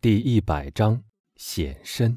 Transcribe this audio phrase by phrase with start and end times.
[0.00, 1.02] 第一百章
[1.34, 2.16] 显身。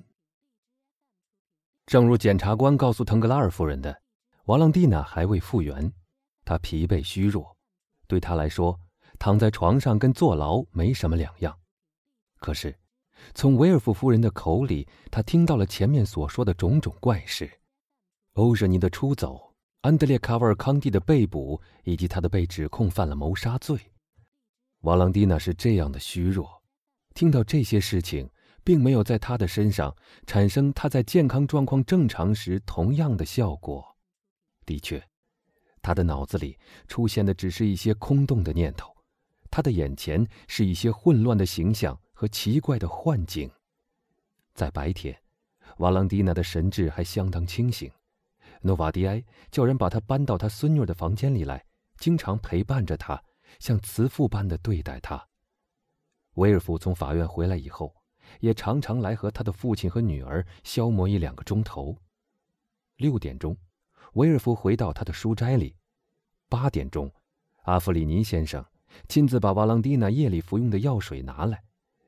[1.88, 4.04] 正如检察官告诉腾格拉尔夫人的，
[4.46, 5.92] 瓦朗蒂娜还未复原，
[6.46, 7.58] 她疲惫虚弱，
[8.06, 8.80] 对她来说，
[9.18, 11.58] 躺在床上跟坐牢没什么两样。
[12.38, 12.78] 可是，
[13.34, 17.50] 从维尔夫夫人的口里，她听到了前面所说的种种怪事：
[18.34, 23.80] 欧热尼的出走，安德烈卡瓦尔康蒂的被捕，以及他的被指控犯了谋杀罪。
[24.82, 26.61] 瓦朗蒂娜是这样的虚弱。
[27.14, 28.30] 听到这些事情，
[28.64, 29.96] 并没有在他的身上
[30.26, 33.96] 产生他在健康状况正常时同样的效果。
[34.66, 35.02] 的确，
[35.82, 38.96] 他的脑子里出现的只是一些空洞的念头，
[39.50, 43.50] 他的眼前是一些混乱的形象和奇怪的幻境。
[44.54, 45.18] 在白天，
[45.78, 47.92] 瓦朗蒂娜的神智还相当清醒。
[48.62, 51.66] 诺瓦迪埃叫人把他搬到他孙女的房间里来，
[51.98, 53.20] 经常陪伴着他，
[53.60, 55.28] 像慈父般的对待他。
[56.36, 57.94] 威尔福从法院回来以后，
[58.40, 61.98] 也常常来和他的父亲和女儿消磨一两个钟头。
[62.96, 63.58] 六点钟，
[64.14, 65.76] 威尔夫回到他的书斋里；
[66.48, 67.12] 八点钟，
[67.64, 68.66] 阿弗里尼先生
[69.10, 71.64] 亲自把瓦朗蒂娜夜里服用的药水拿来，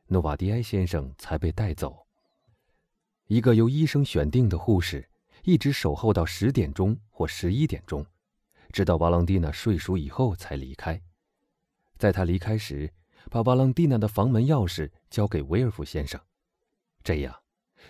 [0.08, 2.08] 诺瓦迪埃先生才被带走。
[3.28, 5.10] 一个由医生选定的护士
[5.44, 8.06] 一直守候到十点钟或十一点钟，
[8.72, 11.02] 直到瓦朗蒂娜睡熟以后才离开。
[11.98, 12.90] 在他离开时。
[13.30, 16.20] 把瓦朗蒂娜的房门钥匙交给威尔夫先生，
[17.04, 17.36] 这样，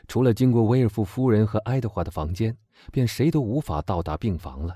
[0.08, 2.58] 除了经过威尔夫夫人和爱德华的房间，
[2.92, 4.76] 便谁都无法到达病房了。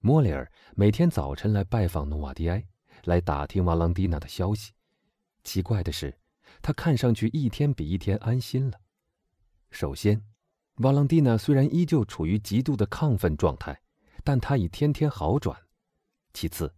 [0.00, 2.64] 莫里尔每天早晨来拜访努瓦迪埃，
[3.04, 4.72] 来打听瓦朗蒂娜的消息。
[5.42, 6.18] 奇怪的是，
[6.60, 8.78] 他看上去一天比一天安心了。
[9.70, 10.22] 首先，
[10.76, 13.80] 瓦朗蒂娜虽然依旧处于极度的亢奋状态，
[14.22, 15.58] 但她已天天好转。
[16.32, 16.74] 其次，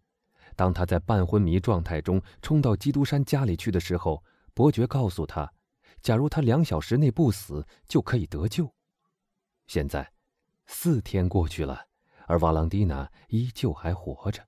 [0.57, 5.53] 当他在半昏迷状态中冲到基督山家里去的时候，伯爵告诉他，
[6.01, 8.73] 假如他两小时内不死，就可以得救。
[9.67, 10.11] 现在，
[10.65, 11.87] 四天过去了，
[12.27, 14.43] 而瓦朗蒂娜依旧还活着。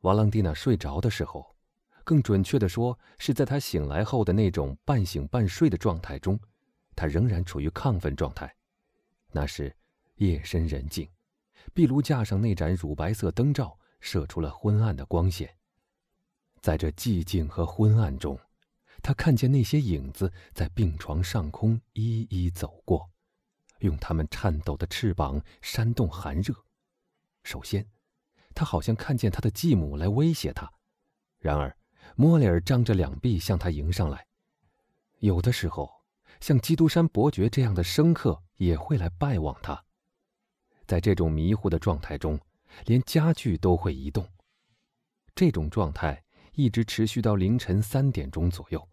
[0.00, 1.56] 瓦朗蒂娜睡着的时候，
[2.04, 6.38] 更准确的说，是在他醒来后的那种半醒半睡的状态中，
[6.94, 8.54] 他仍然处于亢奋状态。
[9.32, 9.74] 那时，
[10.16, 11.08] 夜深人静，
[11.72, 13.78] 壁炉架上那盏乳白色灯罩。
[14.00, 15.56] 射出了昏暗的光线。
[16.62, 18.38] 在这寂静和昏暗中，
[19.02, 23.08] 他看见那些影子在病床上空一一走过，
[23.80, 26.54] 用他们颤抖的翅膀扇动寒热。
[27.44, 27.86] 首先，
[28.52, 30.66] 他好像看见他的继母来威胁他；
[31.38, 31.76] 然而，
[32.16, 34.26] 莫里尔张着两臂向他迎上来。
[35.20, 35.90] 有的时候，
[36.40, 39.84] 像基督山伯爵这样的生客也会来拜望他。
[40.86, 42.40] 在这种迷糊的状态中。
[42.84, 44.26] 连家具都会移动。
[45.34, 48.88] 这种状态一直持续到凌晨三点钟左右。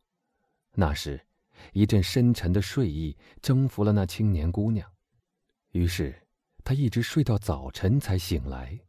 [0.76, 1.26] 那时，
[1.72, 4.92] 一阵深沉的睡意征服了那青年姑娘，
[5.72, 6.28] 于是
[6.64, 8.80] 她一直睡到早晨才醒来。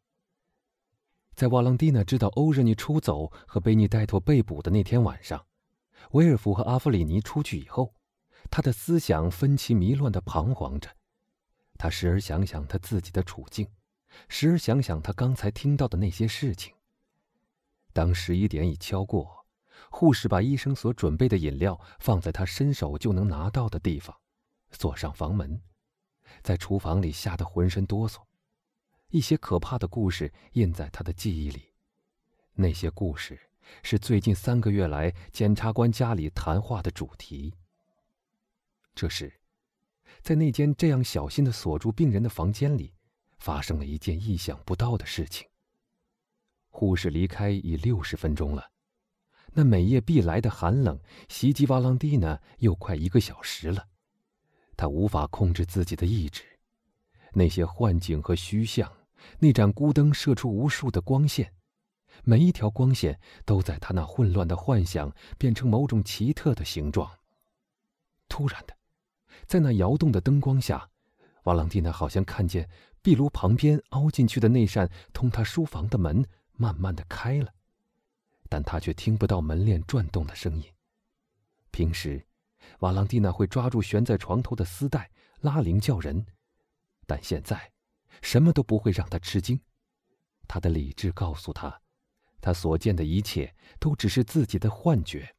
[1.34, 5.46] 在瓦朗蒂娜知道欧热尼出走和贝尼戴托被捕的那天晚上，
[6.12, 7.94] 威尔夫和阿弗里尼出去以后，
[8.50, 10.88] 他的思想分歧迷乱的彷徨着。
[11.76, 13.68] 他时而想想他自己的处境。
[14.28, 16.74] 时而想想他刚才听到的那些事情。
[17.92, 19.46] 当十一点已敲过，
[19.90, 24.16] 护士把医生所准备的饮料放在他伸手就能拿到的地方，
[24.72, 25.60] 锁上房门，
[26.42, 28.20] 在厨房里吓得浑身哆嗦。
[29.10, 31.72] 一些可怕的故事印在他的记忆里，
[32.54, 33.38] 那些故事
[33.82, 37.54] 是最近三个月来检察官家里谈话的主题。
[38.94, 39.40] 这时，
[40.20, 42.93] 在那间这样小心的锁住病人的房间里。
[43.44, 45.46] 发生了一件意想不到的事情。
[46.70, 48.70] 护士离开已六十分钟了，
[49.52, 53.86] 那每夜必来的寒冷袭击瓦朗蒂娜又快一个小时了。
[54.78, 56.42] 他无法控制自己的意志，
[57.34, 58.90] 那些幻境和虚像，
[59.40, 61.52] 那盏孤灯射出无数的光线，
[62.24, 67.18] 每一条光线都在他那混乱的幻想变成某种奇特的形状。
[68.26, 68.74] 突然的，
[69.46, 70.88] 在那摇动的灯光下，
[71.44, 72.68] 瓦朗蒂娜好像看见。
[73.00, 77.52] 壁炉旁边凹进去的那扇通他书房的门慢慢的开了，
[78.48, 80.64] 但他却听不到门链转动的声音。
[81.70, 82.26] 平时，
[82.78, 85.10] 瓦朗蒂娜会抓住悬在床头的丝带
[85.40, 86.24] 拉铃叫人，
[87.06, 87.72] 但现在，
[88.22, 89.60] 什么都不会让他吃惊。
[90.48, 91.82] 他的理智告诉他，
[92.40, 95.36] 他所见的一切都只是自己的幻觉。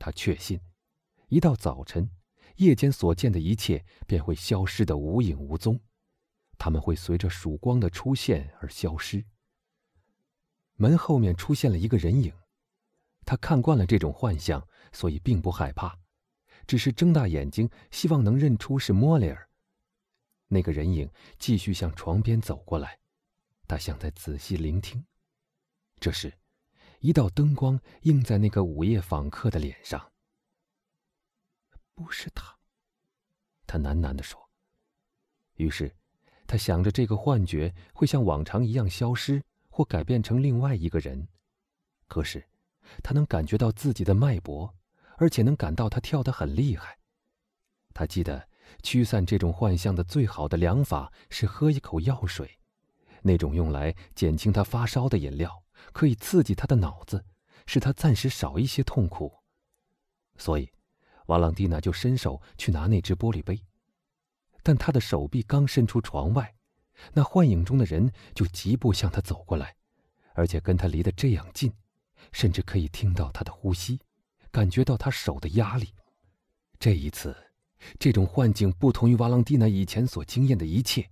[0.00, 0.60] 他确信，
[1.28, 2.10] 一到早晨，
[2.56, 5.80] 夜间所见的一切便会消失的无影无踪。
[6.56, 9.24] 他们会随着曙光的出现而消失。
[10.76, 12.32] 门后面出现了一个人影，
[13.24, 15.98] 他看惯了这种幻象，所以并不害怕，
[16.66, 19.48] 只是睁大眼睛，希望能认出是莫雷尔。
[20.48, 22.98] 那个人影继续向床边走过来，
[23.66, 25.04] 他想再仔细聆听。
[25.98, 26.32] 这时，
[27.00, 30.13] 一道灯光映在那个午夜访客的脸上。
[31.94, 32.56] 不是他，
[33.66, 34.48] 他喃喃地说。
[35.54, 35.94] 于是，
[36.46, 41.28] 他想着这个幻觉会像往常一样消失，或改变成另外一个人。
[42.08, 42.44] 可是，
[43.02, 44.74] 他能感觉到自己的脉搏，
[45.16, 46.98] 而且能感到他跳得很厉害。
[47.92, 48.48] 他记得
[48.82, 52.58] 驱散这种幻象的最好的良法是喝一口药水，
[53.22, 55.62] 那种用来减轻他发烧的饮料，
[55.92, 57.24] 可以刺激他的脑子，
[57.66, 59.32] 使他暂时少一些痛苦。
[60.36, 60.68] 所以，
[61.26, 63.60] 瓦朗蒂娜就伸手去拿那只玻璃杯。
[64.62, 66.54] 但他的手臂刚伸出床外，
[67.12, 69.74] 那幻影中的人就疾步向他走过来，
[70.34, 71.72] 而且跟他离得这样近，
[72.32, 74.00] 甚至可以听到他的呼吸，
[74.50, 75.92] 感觉到他手的压力。
[76.78, 77.36] 这一次，
[77.98, 81.10] 这种幻境不同于瓦朗蒂娜以前所经验的一切，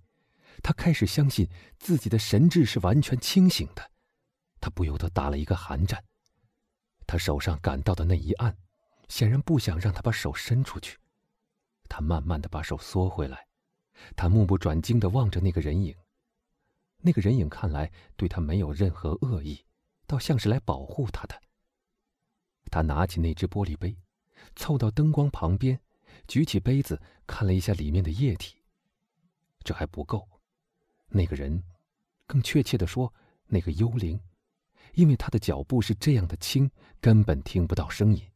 [0.62, 1.48] 他开始相信
[1.78, 3.90] 自己的神智是完全清醒的。
[4.60, 6.02] 他不由得打了一个寒战。
[7.06, 8.56] 他手上感到的那一按，
[9.12, 10.96] 显然不想让他把手伸出去。
[11.86, 13.46] 他慢慢的把手缩回来，
[14.16, 15.94] 他目不转睛的望着那个人影。
[16.96, 19.66] 那个人影看来对他没有任何恶意，
[20.06, 21.38] 倒像是来保护他的。
[22.70, 23.94] 他拿起那只玻璃杯，
[24.56, 25.78] 凑到灯光旁边，
[26.26, 28.62] 举起杯子看了一下里面的液体。
[29.62, 30.26] 这还不够，
[31.08, 31.62] 那个人，
[32.26, 33.12] 更确切的说，
[33.44, 34.18] 那个幽灵，
[34.94, 38.31] 因为他的脚步是这样的轻，根本听不到声音。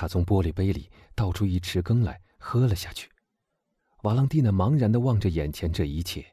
[0.00, 2.20] 他从玻璃杯里倒出一匙羹来。
[2.40, 3.10] 喝了下去，
[4.04, 6.24] 瓦朗蒂娜茫然的望着眼前这一切，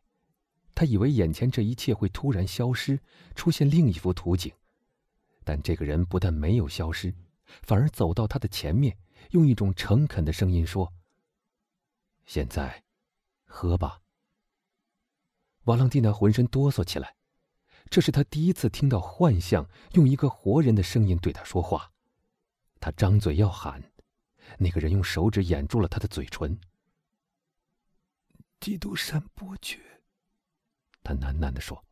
[0.75, 2.99] 他以为眼前这一切会突然消失，
[3.33, 4.53] 出现另一幅图景，
[5.43, 7.11] 但这个人不但没有消失，
[7.63, 8.95] 反而走到他的前面，
[9.31, 10.93] 用一种诚恳的声音说
[12.27, 12.83] ：“现在，
[13.45, 14.01] 喝吧。”
[15.65, 17.15] 瓦朗蒂娜浑身哆嗦起来，
[17.89, 21.91] 这是他第一次听到幻象用一个活人的声音对他说话，
[22.85, 23.83] 他张嘴要喊。
[24.59, 26.55] 那个人用手指掩住了他的嘴唇。
[28.59, 29.79] 基督山伯爵，
[31.01, 31.83] 他喃喃地说。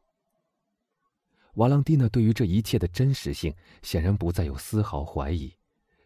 [1.55, 5.51] 瓦朗蒂娜对于这一切的真实性显然不再有丝毫怀疑，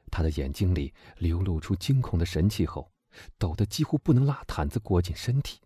[0.09, 2.89] 他的眼睛里流露出惊恐的神气后，
[3.37, 5.59] 抖得几乎不能拉毯子裹紧身体。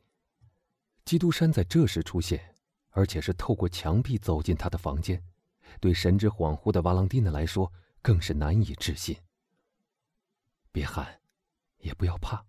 [1.06, 2.56] 基督山在这时出现，
[2.90, 5.24] 而且是透过墙壁走进他的房间，
[5.80, 7.72] 对神志恍惚的瓦朗蒂娜来说
[8.02, 9.18] 更是难以置信。
[10.72, 11.22] 别喊，
[11.80, 12.46] 也不要怕，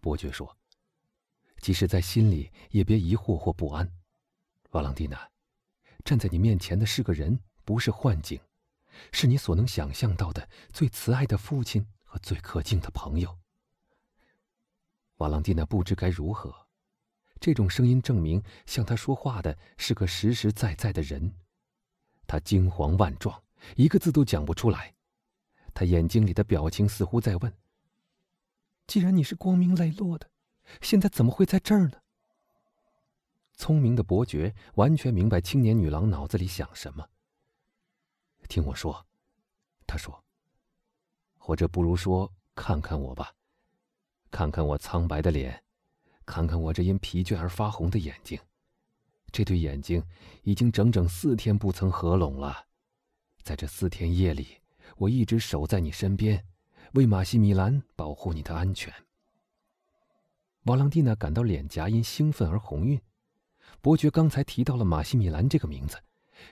[0.00, 0.56] 伯爵说。
[1.58, 3.92] 即使在心里，也别疑惑或不安。
[4.70, 5.30] 瓦朗蒂娜，
[6.04, 8.40] 站在你面前的是个人，不是幻境，
[9.12, 13.38] 是你所能想象到的最慈爱的父亲和最可敬的朋友。
[15.16, 16.66] 瓦朗蒂娜不知该如何，
[17.38, 21.34] 这种声音证明向他说话的是个实实在在的人。
[22.26, 23.42] 他惊惶万状，
[23.76, 24.94] 一个字都讲不出来。
[25.72, 27.56] 他眼睛里的表情似乎在问
[28.86, 30.28] ：“既然你是光明磊落的，
[30.80, 32.00] 现在怎么会在这儿呢？”
[33.54, 37.06] 聪明的伯爵完全明白青年女郎脑子里想什么。
[38.48, 39.06] 听我说，
[39.86, 40.24] 他说
[41.38, 43.34] ：“或者不如说，看看我吧，
[44.30, 45.62] 看看我苍白的脸，
[46.24, 48.40] 看看我这因疲倦而发红的眼睛。
[49.30, 50.04] 这对眼睛
[50.42, 52.66] 已经整整四天不曾合拢了，
[53.42, 54.58] 在这四天夜里。”
[54.96, 56.44] 我一直守在你身边，
[56.92, 58.92] 为马西米兰保护你的安全。
[60.64, 63.00] 瓦朗蒂娜感到脸颊因兴奋而红晕。
[63.80, 65.96] 伯爵刚才提到了马西米兰这个名字，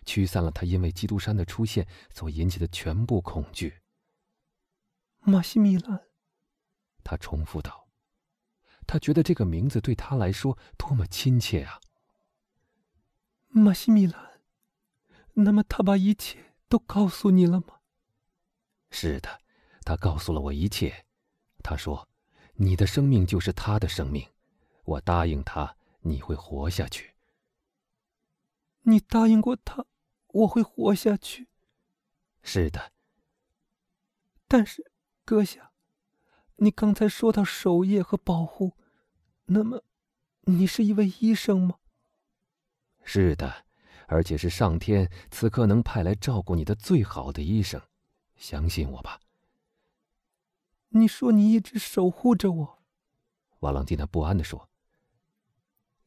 [0.06, 3.82] 驱散了他因为基督山的出现所引起的全部恐惧。
[5.20, 6.00] 马西米兰，
[7.04, 7.88] 他重复道。
[8.86, 11.80] 他觉得这个名字对他来说多么亲切啊！
[13.48, 14.40] 马西米兰，
[15.34, 17.80] 那么他把一切都告诉你了吗？
[18.90, 19.40] 是的，
[19.84, 21.06] 他告诉了我一切。
[21.62, 22.08] 他说
[22.54, 24.26] ：“你的生命就是他的生命，
[24.84, 27.14] 我答应他你会活下去。”
[28.82, 29.84] 你答应过他，
[30.28, 31.48] 我会活下去。
[32.42, 32.92] 是的。
[34.46, 34.90] 但是，
[35.26, 35.72] 阁下，
[36.56, 38.72] 你刚才说到守夜和保护，
[39.46, 39.82] 那么，
[40.42, 41.78] 你是一位医生吗？
[43.02, 43.66] 是的，
[44.08, 47.80] 而且是上天此刻能派来照顾你的最好的医生。
[48.36, 49.20] 相信我吧。
[50.88, 52.82] 你说你一直守护着我，
[53.60, 54.68] 瓦朗蒂娜不安的说。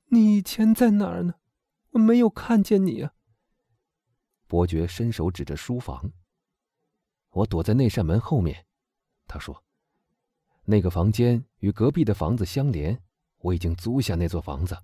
[0.07, 1.35] 你以前在哪儿呢？
[1.91, 3.13] 我没有看见你啊。
[4.47, 6.11] 伯爵伸手指着书房，
[7.29, 8.65] 我躲在那扇门后面。
[9.27, 9.63] 他说
[10.65, 13.01] ：“那个房间与隔壁的房子相连，
[13.37, 14.77] 我已经租下那座房子。”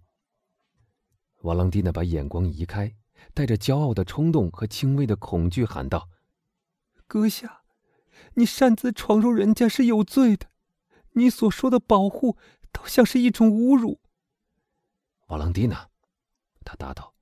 [1.43, 2.95] 瓦朗蒂娜把眼光移开，
[3.33, 6.09] 带着骄傲的冲动和轻微的恐惧喊道
[7.07, 7.61] ：“阁下，
[8.33, 10.47] 你擅自闯入人家是有罪的，
[11.13, 12.37] 你所说的保护，
[12.71, 13.99] 倒像是一种侮辱。”
[15.27, 15.89] 瓦朗蒂娜，
[16.63, 17.13] 他答道：“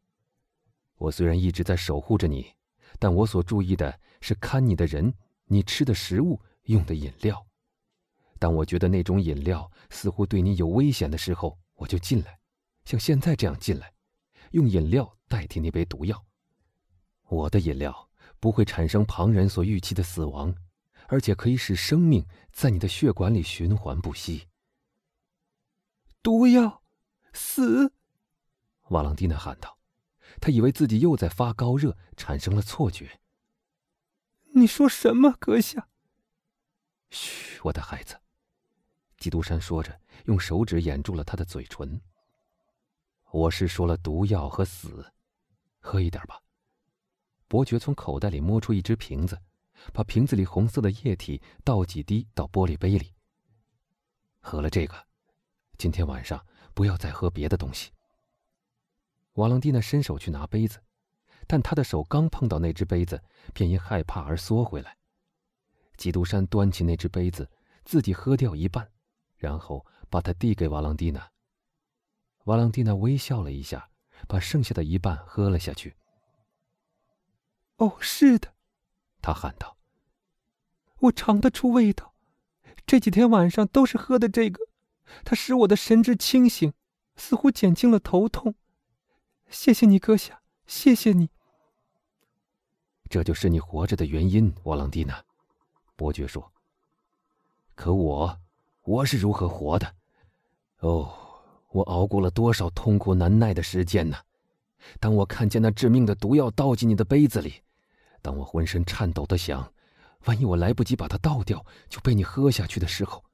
[0.98, 2.54] 我虽然一直在守护着你，
[3.00, 5.14] 但我所注意的是看你的人，
[5.46, 7.46] 你吃的食物，用的饮料。
[8.38, 12.40] 当我觉得那种饮料似乎对你有危险的时候，我就进来，
[12.84, 13.94] 像现在这样进来。”
[14.56, 16.26] 用饮料代替那杯毒药。
[17.28, 18.10] 我的饮料
[18.40, 20.56] 不会产生旁人所预期的死亡，
[21.08, 24.48] 而且可以使生命在你的血管里循环不息。
[26.24, 26.82] 毒药，
[27.34, 27.92] 死！
[28.90, 29.78] 瓦朗蒂娜喊道，
[30.40, 33.20] 他以为自己又在发高热，产生了错觉。
[34.54, 35.90] 你说什么，阁下？
[37.10, 38.22] 嘘，我的孩子。
[39.18, 42.00] 基督山说着，用手指掩住了他的嘴唇。
[43.36, 45.12] 我是说了毒药和死，
[45.82, 46.42] 喝一点吧。
[47.50, 49.38] 伯爵从口袋里摸出一只瓶子，
[49.92, 53.14] 把瓶子里红色的液体倒几滴到玻璃杯里。
[54.40, 54.96] 喝了这个，
[55.78, 56.42] 今天晚上
[56.74, 57.92] 不要再喝别的东西。
[59.34, 60.82] 瓦朗蒂娜伸手去拿杯子，
[61.46, 63.22] 但他的手刚碰到那只杯子，
[63.54, 64.96] 便因害怕而缩回来。
[65.98, 67.52] 基督山端起那只杯子，
[67.84, 68.90] 自己喝掉一半，
[69.36, 71.30] 然后把它递给瓦朗蒂娜。
[72.46, 73.90] 瓦朗蒂娜微笑了一下，
[74.28, 75.96] 把剩下的一半喝了下去。
[77.78, 78.54] 哦，是的，
[79.22, 79.78] 他喊道
[81.02, 82.14] ：“我尝得出味道。
[82.86, 84.68] 这几天晚上都是喝的这个，
[85.24, 86.72] 它使我的神志清醒，
[87.16, 88.54] 似乎减轻了头痛。
[89.50, 91.30] 谢谢你，阁下，谢谢你。
[93.10, 95.26] 这就是你活着的原因，瓦朗蒂娜。”
[95.98, 96.52] 伯爵说。
[97.74, 98.40] “可我，
[98.84, 99.96] 我是如何活的？
[100.82, 101.22] 哦。”
[101.76, 104.16] 我熬过了多少痛苦难耐的时间呢？
[104.98, 107.56] 当我看见那致命的毒药倒进你的杯子里，
[108.22, 109.74] 当我浑身颤抖的想，
[110.24, 113.26] 万一我来不及把它倒掉就被你喝下去的时候，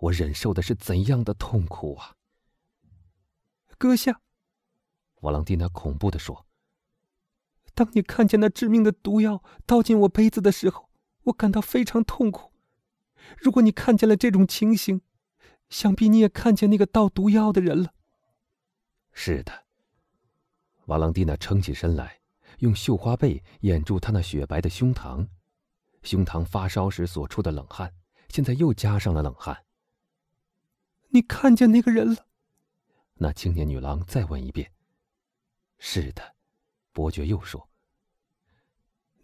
[0.00, 2.14] 我忍受的是怎样的痛苦啊！
[3.78, 4.20] 阁下，
[5.22, 6.44] 瓦朗蒂娜恐怖的说
[7.74, 10.90] ：“当你看见那致命的毒药倒进我杯子的时候，
[11.22, 12.52] 我感到非常痛苦。
[13.38, 15.00] 如果你看见了这种情形，”
[15.70, 17.92] 想必你也看见那个倒毒药的人了。
[19.12, 19.64] 是的。
[20.86, 22.20] 瓦朗蒂娜撑起身来，
[22.60, 25.28] 用绣花被掩住她那雪白的胸膛，
[26.02, 27.92] 胸膛发烧时所出的冷汗，
[28.28, 29.64] 现在又加上了冷汗。
[31.10, 32.26] 你看见那个人了？
[33.14, 34.72] 那青年女郎再问一遍。
[35.78, 36.34] 是的，
[36.92, 37.68] 伯爵又说。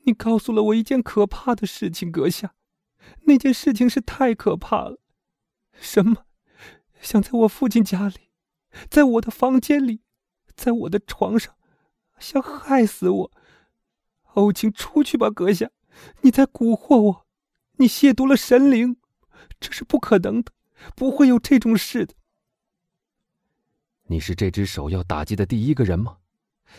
[0.07, 2.55] 你告诉了我一件可怕的事情，阁下，
[3.23, 5.01] 那件事情是太可怕了。
[5.73, 6.27] 什么？
[7.05, 8.31] 想在我父亲家里，
[8.89, 10.01] 在我的房间里，
[10.57, 11.55] 在我的床上，
[12.19, 13.31] 想害死我！
[14.33, 15.71] 哦，请出去吧，阁下！
[16.23, 17.27] 你在蛊惑我，
[17.73, 18.97] 你亵渎了神灵，
[19.61, 20.53] 这是不可能的，
[20.97, 22.15] 不会有这种事的。
[24.05, 26.17] 你是这只手要打击的第一个人吗？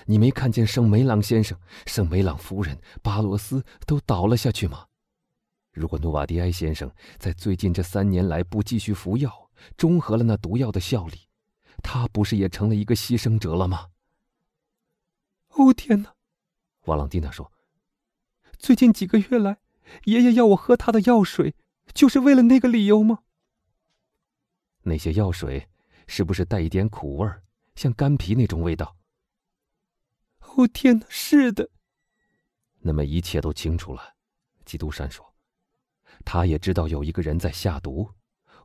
[0.07, 4.87] 你没看见圣梅朗先生、圣梅朗夫人、巴罗斯都倒了下去吗？
[5.71, 9.44] 如果努瓦迪埃先生在最近这三年来不继续服药，
[9.77, 11.27] 中和了那毒药的效力，
[11.83, 13.89] 他不是也成了一个牺牲者了吗？
[15.49, 16.15] 哦天哪！
[16.85, 17.51] 瓦朗蒂娜说
[18.59, 19.59] ：“最近几个月来，
[20.03, 21.55] 爷爷要我喝他的药水，
[21.93, 23.23] 就是为了那个理由吗？
[24.83, 25.69] 那些药水
[26.07, 27.43] 是不是带一点苦味儿，
[27.75, 28.97] 像干皮那种味道？”
[30.57, 31.05] 哦天哪！
[31.09, 31.69] 是的。
[32.79, 34.15] 那么一切都清楚了，
[34.65, 35.33] 基督山说
[36.23, 38.11] ：“他也知道有一个人在下毒。”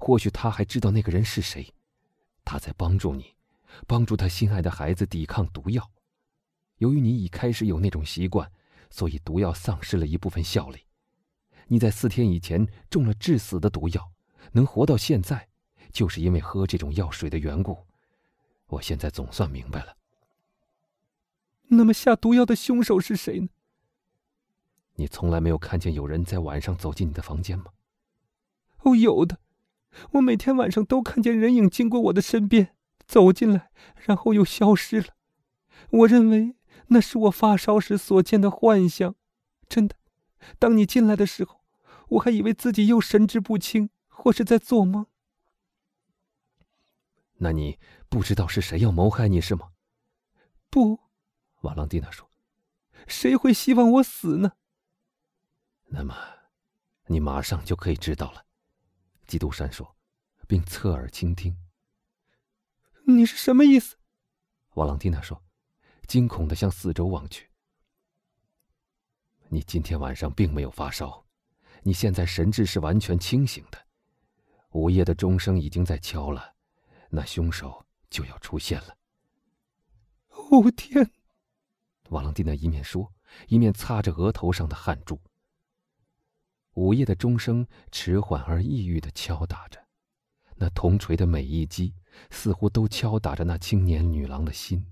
[0.01, 1.73] 或许他还知道那个人是谁，
[2.43, 3.35] 他在帮助你，
[3.87, 5.89] 帮助他心爱的孩子抵抗毒药。
[6.79, 8.51] 由于你已开始有那种习惯，
[8.89, 10.87] 所以毒药丧失了一部分效力。
[11.67, 14.11] 你在四天以前中了致死的毒药，
[14.53, 15.47] 能活到现在，
[15.93, 17.87] 就是因为喝这种药水的缘故。
[18.67, 19.97] 我现在总算明白了。
[21.69, 23.49] 那么下毒药的凶手是谁呢？
[24.95, 27.67] 你从来没有看见有人在晚上走进你的房间吗？
[28.79, 29.39] 哦，有的。
[30.13, 32.75] 我每天晚上都看见人影经过我的身边，
[33.07, 35.09] 走进来，然后又消失了。
[35.91, 36.57] 我认为
[36.89, 39.15] 那是我发烧时所见的幻象。
[39.69, 39.97] 真的，
[40.59, 41.61] 当你进来的时候，
[42.09, 45.07] 我还以为自己又神志不清，或是在做梦。
[47.39, 47.79] 那你
[48.09, 49.71] 不知道是谁要谋害你是吗？
[50.69, 51.01] 不，
[51.63, 52.29] 瓦朗蒂娜说
[53.07, 54.53] ：“谁会希望我死呢？”
[55.93, 56.15] 那么，
[57.07, 58.45] 你马上就可以知道了。”
[59.31, 59.97] 基督山说，
[60.49, 61.57] 并侧耳倾听。
[63.07, 63.97] “你是什么意思？”
[64.75, 65.41] 瓦朗蒂娜说，
[66.09, 67.49] 惊恐的向四周望去。
[69.49, 71.25] “你今天晚上并没有发烧，
[71.85, 73.87] 你现在神志是完全清醒的。
[74.71, 76.57] 午夜的钟声已经在敲了，
[77.09, 78.97] 那凶手就要出现了。”
[80.51, 81.09] 哦天！
[82.09, 83.15] 瓦朗蒂娜一面说，
[83.47, 85.21] 一面擦着额头上的汗珠。
[86.75, 89.85] 午夜的钟声迟缓而抑郁的敲打着，
[90.57, 91.95] 那铜锤的每一击
[92.31, 94.87] 似乎都敲打着那青年女郎的心。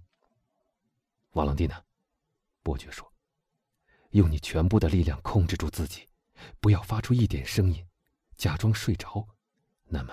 [1.33, 1.85] 瓦朗蒂娜，
[2.63, 3.13] 伯爵说
[4.11, 6.09] ：“用你全部的力量控制住自己，
[6.61, 7.87] 不要发出一点声音，
[8.37, 9.29] 假装睡着，
[9.85, 10.13] 那么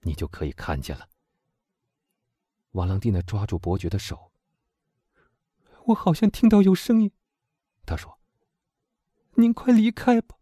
[0.00, 1.08] 你就可以看见了。”
[2.72, 4.32] 瓦朗蒂娜抓住伯爵的手。
[5.86, 7.12] 我好像听到有声音，
[7.84, 8.18] 他说
[9.36, 10.33] ：“您快离开吧。”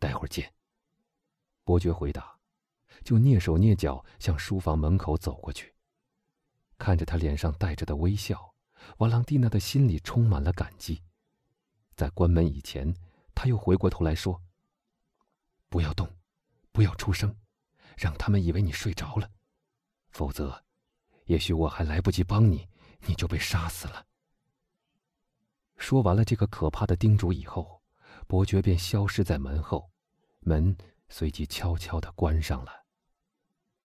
[0.00, 0.52] 待会儿见。
[1.62, 2.36] 伯爵回答，
[3.04, 5.72] 就蹑手蹑脚向书房门口走过去。
[6.76, 8.52] 看着他脸上带着的微笑，
[8.98, 11.04] 瓦朗蒂娜的心里充满了感激。
[11.94, 12.92] 在关门以前，
[13.32, 14.42] 他又回过头来说
[15.70, 16.12] ：“不要动，
[16.72, 17.36] 不要出声，
[17.96, 19.30] 让他们以为你睡着了，
[20.08, 20.64] 否则，
[21.26, 22.68] 也许我还来不及帮你。”
[23.06, 24.06] 你就被杀死了。
[25.78, 27.79] 说完了这个可怕的叮嘱以后，
[28.30, 29.90] 伯爵便消失在门后，
[30.38, 30.76] 门
[31.08, 32.79] 随即悄悄地关上了。